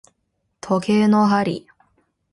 [0.61, 1.67] 時計の針